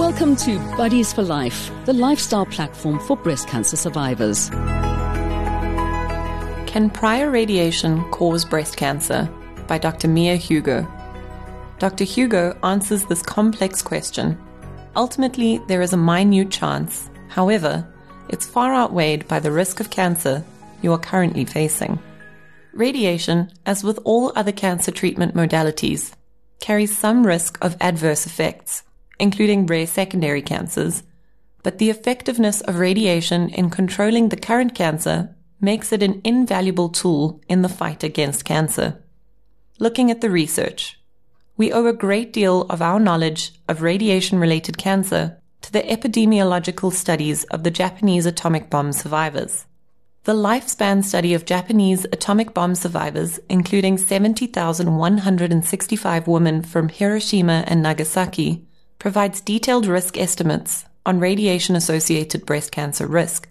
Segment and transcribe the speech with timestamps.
[0.00, 4.48] Welcome to Buddies for Life, the lifestyle platform for breast cancer survivors.
[6.66, 9.28] Can prior radiation cause breast cancer?
[9.68, 10.08] By Dr.
[10.08, 10.88] Mia Hugo.
[11.78, 12.04] Dr.
[12.04, 14.38] Hugo answers this complex question.
[14.96, 17.10] Ultimately, there is a minute chance.
[17.28, 17.86] However,
[18.30, 20.42] it's far outweighed by the risk of cancer
[20.80, 21.98] you are currently facing.
[22.72, 26.12] Radiation, as with all other cancer treatment modalities,
[26.58, 28.82] carries some risk of adverse effects,
[29.20, 31.04] including rare secondary cancers,
[31.62, 37.40] but the effectiveness of radiation in controlling the current cancer makes it an invaluable tool
[37.48, 39.00] in the fight against cancer.
[39.78, 40.98] Looking at the research,
[41.56, 46.90] we owe a great deal of our knowledge of radiation related cancer to the epidemiological
[46.92, 49.66] studies of the Japanese atomic bomb survivors.
[50.24, 58.66] The lifespan study of Japanese atomic bomb survivors, including 70,165 women from Hiroshima and Nagasaki,
[59.00, 63.48] provides detailed risk estimates on radiation associated breast cancer risk,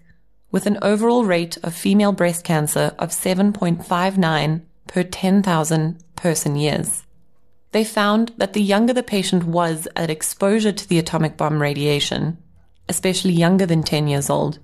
[0.50, 7.02] with an overall rate of female breast cancer of 7.59 per 10,000 person years.
[7.72, 12.38] They found that the younger the patient was at exposure to the atomic bomb radiation,
[12.88, 14.58] especially younger than 10 years old,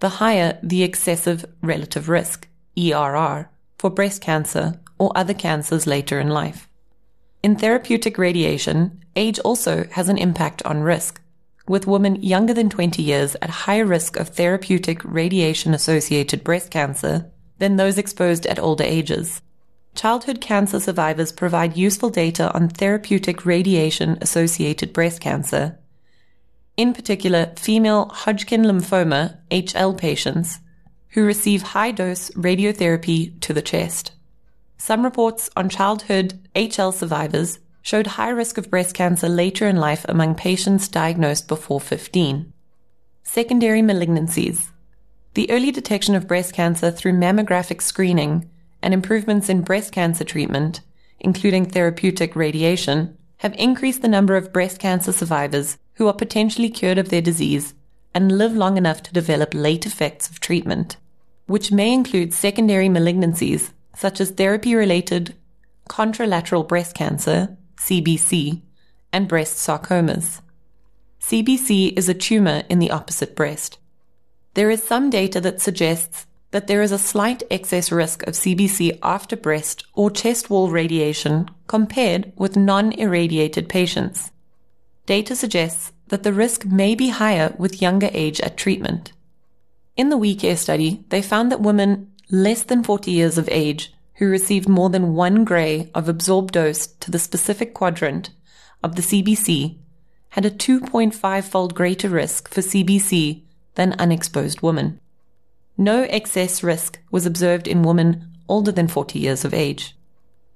[0.00, 2.48] the higher the excessive relative risk,
[2.78, 3.48] ERR,
[3.78, 6.65] for breast cancer or other cancers later in life.
[7.46, 11.22] In therapeutic radiation, age also has an impact on risk,
[11.68, 17.30] with women younger than 20 years at higher risk of therapeutic radiation associated breast cancer
[17.60, 19.42] than those exposed at older ages.
[19.94, 25.78] Childhood cancer survivors provide useful data on therapeutic radiation associated breast cancer
[26.76, 30.58] in particular female Hodgkin lymphoma HL patients
[31.10, 34.15] who receive high dose radiotherapy to the chest.
[34.78, 40.04] Some reports on childhood HL survivors showed high risk of breast cancer later in life
[40.08, 42.52] among patients diagnosed before 15.
[43.22, 44.70] Secondary malignancies.
[45.34, 48.50] The early detection of breast cancer through mammographic screening
[48.82, 50.80] and improvements in breast cancer treatment,
[51.20, 56.98] including therapeutic radiation, have increased the number of breast cancer survivors who are potentially cured
[56.98, 57.74] of their disease
[58.14, 60.96] and live long enough to develop late effects of treatment,
[61.46, 65.34] which may include secondary malignancies such as therapy related
[65.88, 68.60] contralateral breast cancer, CBC,
[69.12, 70.40] and breast sarcomas.
[71.20, 73.78] CBC is a tumor in the opposite breast.
[74.54, 78.98] There is some data that suggests that there is a slight excess risk of CBC
[79.02, 84.30] after breast or chest wall radiation compared with non irradiated patients
[85.06, 89.12] data suggests that the risk may be higher with younger age at treatment.
[89.96, 94.28] In the WeCare study, they found that women less than 40 years of age who
[94.28, 98.30] received more than one gray of absorbed dose to the specific quadrant
[98.82, 99.78] of the CBC
[100.30, 103.42] had a 2.5 fold greater risk for CBC
[103.74, 105.00] than unexposed women.
[105.78, 109.96] No excess risk was observed in women older than 40 years of age.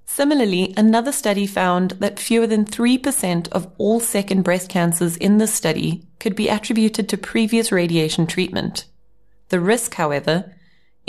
[0.06, 5.54] Similarly, another study found that fewer than 3% of all second breast cancers in this
[5.54, 8.86] study could be attributed to previous radiation treatment.
[9.50, 10.52] The risk, however,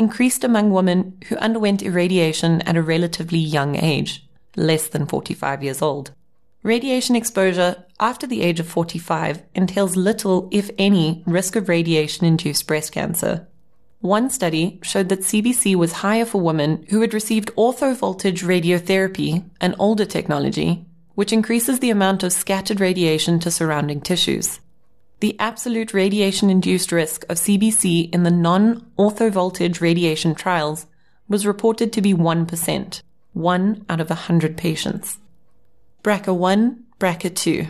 [0.01, 0.97] increased among women
[1.27, 6.11] who underwent irradiation at a relatively young age, less than 45 years old.
[6.63, 12.65] Radiation exposure after the age of 45 entails little, if any, risk of radiation induced
[12.65, 13.47] breast cancer.
[13.99, 19.75] One study showed that CBC was higher for women who had received orthovoltage radiotherapy, an
[19.77, 20.83] older technology,
[21.13, 24.59] which increases the amount of scattered radiation to surrounding tissues.
[25.21, 30.87] The absolute radiation induced risk of CBC in the non orthovoltage radiation trials
[31.29, 33.01] was reported to be 1%,
[33.33, 35.19] 1 out of 100 patients.
[36.03, 37.69] BRCA1, BRCA2.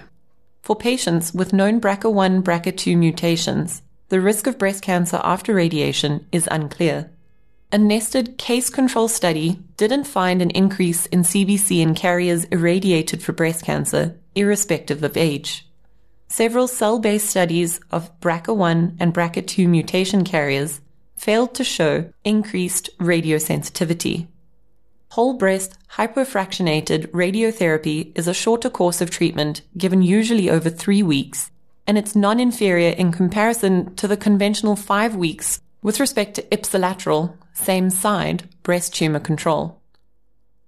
[0.61, 6.47] For patients with known BRCA1, BRCA2 mutations, the risk of breast cancer after radiation is
[6.49, 7.11] unclear.
[7.73, 13.33] A nested case control study didn't find an increase in CBC in carriers irradiated for
[13.33, 15.67] breast cancer, irrespective of age.
[16.31, 20.79] Several cell based studies of BRCA1 and BRCA2 mutation carriers
[21.13, 24.27] failed to show increased radiosensitivity.
[25.09, 31.51] Whole breast hypofractionated radiotherapy is a shorter course of treatment given usually over three weeks
[31.85, 37.89] and it's non-inferior in comparison to the conventional five weeks with respect to ipsilateral, same
[37.89, 39.81] side, breast tumor control.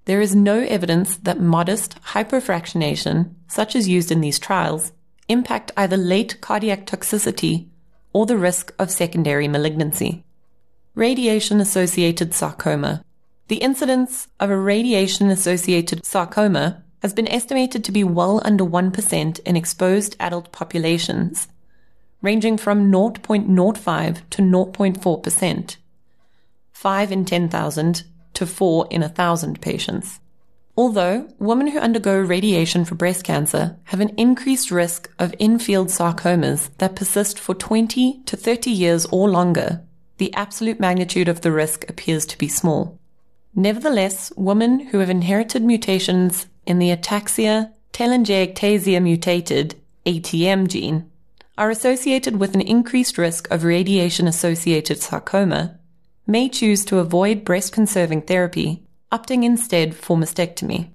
[0.04, 4.92] There is no evidence that modest hypofractionation, such as used in these trials,
[5.28, 7.68] impact either late cardiac toxicity
[8.14, 10.24] or the risk of secondary malignancy.
[10.96, 13.04] Radiation associated sarcoma.
[13.48, 19.40] The incidence of a radiation associated sarcoma has been estimated to be well under 1%
[19.40, 21.48] in exposed adult populations,
[22.22, 25.78] ranging from 0.05 to 0.4%,
[26.72, 28.04] 5 in 10,000
[28.34, 30.20] to 4 in 1,000 patients.
[30.76, 36.70] Although women who undergo radiation for breast cancer have an increased risk of in-field sarcomas
[36.80, 39.84] that persist for 20 to 30 years or longer,
[40.18, 43.00] the absolute magnitude of the risk appears to be small.
[43.56, 49.76] Nevertheless, women who have inherited mutations in the ataxia telangiectasia mutated
[50.08, 51.10] ATM gene
[51.56, 55.78] are associated with an increased risk of radiation associated sarcoma,
[56.26, 58.83] may choose to avoid breast conserving therapy
[59.14, 60.90] opting instead for mastectomy.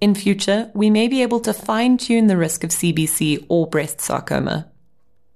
[0.00, 4.00] In future, we may be able to fine tune the risk of CBC or breast
[4.00, 4.70] sarcoma.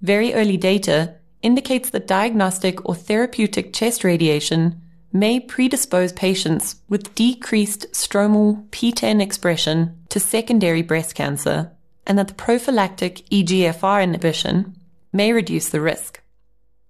[0.01, 4.81] Very early data indicates that diagnostic or therapeutic chest radiation
[5.13, 11.71] may predispose patients with decreased stromal PTEN expression to secondary breast cancer,
[12.07, 14.77] and that the prophylactic EGFR inhibition
[15.13, 16.21] may reduce the risk.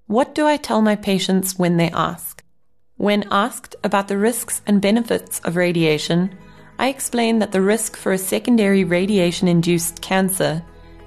[0.06, 2.37] What do I tell my patients when they ask?
[2.98, 6.36] When asked about the risks and benefits of radiation,
[6.80, 10.64] I explained that the risk for a secondary radiation induced cancer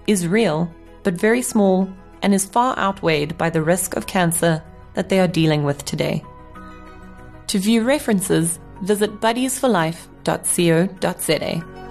[0.08, 0.74] is real,
[1.04, 1.92] but very small,
[2.22, 6.24] and is far outweighed by the risk of cancer that they are dealing with today.
[7.48, 11.91] To view references, visit buddiesforlife.co.za.